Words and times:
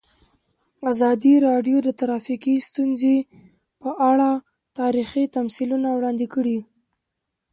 ازادي 0.91 1.33
راډیو 1.47 1.77
د 1.83 1.89
ټرافیکي 1.99 2.55
ستونزې 2.69 3.15
په 3.81 3.89
اړه 4.09 4.29
تاریخي 4.79 5.23
تمثیلونه 5.35 5.87
وړاندې 5.93 6.27
کړي. 6.33 6.59